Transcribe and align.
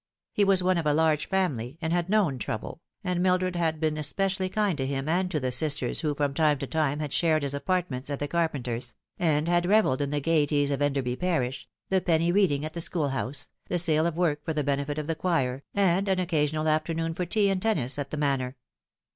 He 0.33 0.43
waa 0.43 0.55
one 0.61 0.79
of 0.79 0.87
a 0.87 0.95
large 0.95 1.29
family, 1.29 1.77
and 1.79 1.93
had 1.93 2.09
known 2.09 2.39
trouble, 2.39 2.81
and 3.03 3.21
Mildred 3.21 3.55
had 3.55 3.79
been 3.79 3.97
especially 3.97 4.49
kind 4.49 4.75
to 4.79 4.87
him 4.87 5.07
and 5.07 5.29
to 5.29 5.39
the 5.39 5.51
sisters 5.51 5.99
who 6.01 6.15
from 6.15 6.33
time 6.33 6.57
to 6.57 6.65
time 6.65 6.97
had 6.99 7.13
shared 7.13 7.43
his 7.43 7.53
apartments 7.53 8.09
at 8.09 8.17
the 8.17 8.27
carpenter's, 8.27 8.95
and 9.19 9.47
had 9.47 9.67
revelled 9.67 10.01
in 10.01 10.09
the 10.09 10.19
gaieties 10.19 10.71
of 10.71 10.81
Enderby 10.81 11.15
parish, 11.17 11.67
the 11.89 12.01
penny 12.01 12.31
reading 12.31 12.65
at 12.65 12.73
the 12.73 12.81
schoolhouse, 12.81 13.49
the 13.69 13.77
sale 13.77 14.07
of 14.07 14.17
work 14.17 14.43
for 14.43 14.53
the 14.53 14.63
benefit 14.63 14.97
of 14.97 15.05
the 15.05 15.13
choir, 15.13 15.61
and 15.75 16.07
an 16.09 16.17
occasional 16.17 16.67
afternoon 16.67 17.13
for 17.13 17.27
tea 17.27 17.51
and 17.51 17.61
tennis 17.61 17.99
at 17.99 18.09
the 18.09 18.17
Manor. 18.17 18.57